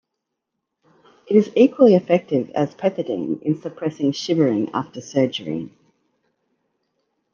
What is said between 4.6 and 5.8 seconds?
after surgery.